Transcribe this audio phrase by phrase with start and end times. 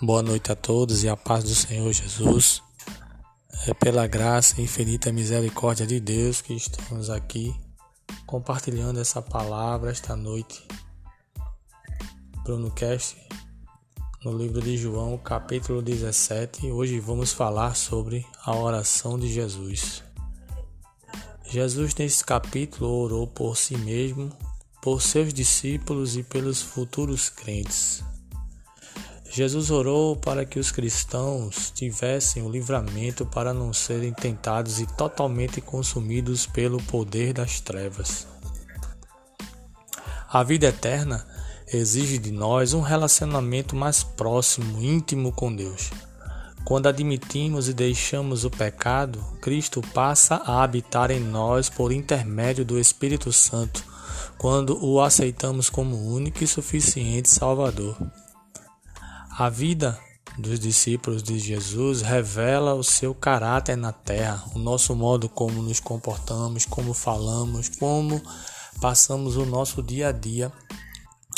[0.00, 2.62] Boa noite a todos e a paz do Senhor Jesus.
[3.66, 7.52] É pela graça e infinita misericórdia de Deus que estamos aqui
[8.24, 10.64] compartilhando essa palavra esta noite.
[12.44, 13.16] Bruno Cast,
[14.24, 16.70] no livro de João, capítulo 17.
[16.70, 20.04] Hoje vamos falar sobre a oração de Jesus.
[21.44, 24.30] Jesus, nesse capítulo, orou por si mesmo,
[24.80, 28.04] por seus discípulos e pelos futuros crentes.
[29.38, 35.60] Jesus orou para que os cristãos tivessem o livramento para não serem tentados e totalmente
[35.60, 38.26] consumidos pelo poder das trevas.
[40.28, 41.24] A vida eterna
[41.72, 45.92] exige de nós um relacionamento mais próximo, íntimo com Deus.
[46.64, 52.76] Quando admitimos e deixamos o pecado, Cristo passa a habitar em nós por intermédio do
[52.76, 53.84] Espírito Santo,
[54.36, 57.96] quando o aceitamos como único e suficiente Salvador.
[59.38, 59.96] A vida
[60.36, 65.78] dos discípulos de Jesus revela o seu caráter na terra, o nosso modo como nos
[65.78, 68.20] comportamos, como falamos, como
[68.80, 70.50] passamos o nosso dia a dia.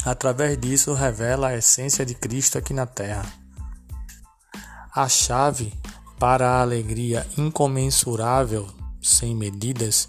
[0.03, 3.31] Através disso, revela a essência de Cristo aqui na terra.
[4.95, 5.71] A chave
[6.19, 8.67] para a alegria incomensurável,
[9.03, 10.09] sem medidas,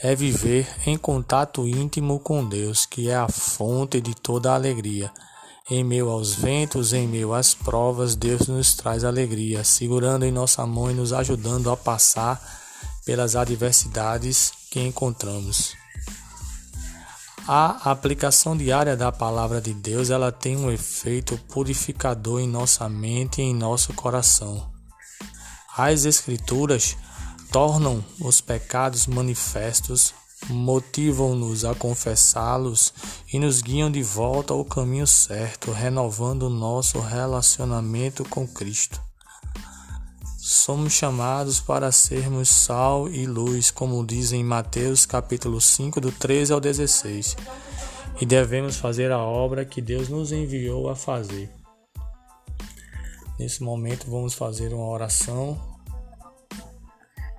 [0.00, 5.12] é viver em contato íntimo com Deus, que é a fonte de toda a alegria.
[5.68, 10.64] Em meio aos ventos, em meio às provas, Deus nos traz alegria, segurando em nossa
[10.64, 12.40] mão e nos ajudando a passar
[13.04, 15.74] pelas adversidades que encontramos.
[17.48, 23.40] A aplicação diária da palavra de Deus, ela tem um efeito purificador em nossa mente
[23.40, 24.70] e em nosso coração.
[25.76, 26.96] As escrituras
[27.50, 30.14] tornam os pecados manifestos
[30.48, 32.92] motivam-nos a confessá-los
[33.32, 39.00] e nos guiam de volta ao caminho certo, renovando nosso relacionamento com Cristo.
[40.38, 46.52] Somos chamados para sermos sal e luz, como diz em Mateus capítulo 5, do 13
[46.52, 47.36] ao 16,
[48.20, 51.52] e devemos fazer a obra que Deus nos enviou a fazer.
[53.38, 55.60] Nesse momento vamos fazer uma oração.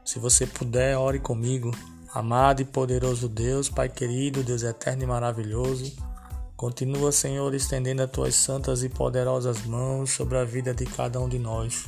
[0.06, 1.72] Se você puder, ore comigo.
[2.14, 5.92] Amado e poderoso Deus, Pai querido, Deus eterno e maravilhoso,
[6.56, 11.28] continua, Senhor, estendendo as tuas santas e poderosas mãos sobre a vida de cada um
[11.28, 11.86] de nós.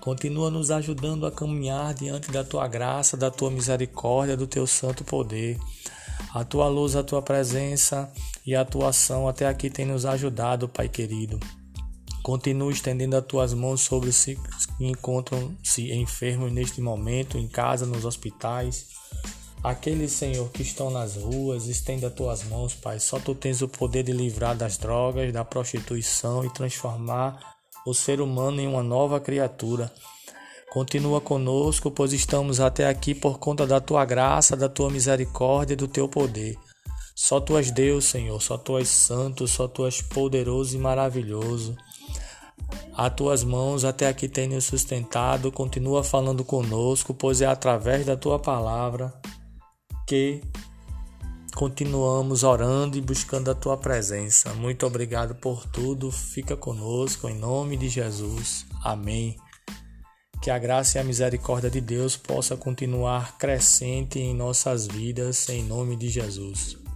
[0.00, 5.02] Continua nos ajudando a caminhar diante da tua graça, da tua misericórdia, do teu santo
[5.02, 5.58] poder.
[6.32, 8.10] A tua luz, a tua presença
[8.46, 11.38] e a tua ação até aqui tem nos ajudado, Pai querido.
[12.22, 14.38] Continua estendendo as tuas mãos sobre os que
[14.86, 18.86] encontram-se enfermos neste momento, em casa, nos hospitais
[19.62, 23.00] Aqueles, Senhor, que estão nas ruas, estenda as tuas mãos, Pai.
[23.00, 28.20] Só tu tens o poder de livrar das drogas, da prostituição e transformar o ser
[28.20, 29.92] humano em uma nova criatura.
[30.70, 35.76] Continua conosco, pois estamos até aqui por conta da tua graça, da tua misericórdia e
[35.76, 36.56] do teu poder.
[37.16, 41.76] Só tu és Deus, Senhor, só tu és santo, só tu és poderoso e maravilhoso.
[42.94, 48.16] As tuas mãos até aqui têm nos sustentado, continua falando conosco, pois é através da
[48.16, 49.12] tua palavra
[50.08, 50.40] que
[51.54, 54.54] continuamos orando e buscando a tua presença.
[54.54, 56.10] Muito obrigado por tudo.
[56.10, 58.64] Fica conosco em nome de Jesus.
[58.82, 59.36] Amém.
[60.40, 65.62] Que a graça e a misericórdia de Deus possa continuar crescente em nossas vidas em
[65.62, 66.87] nome de Jesus.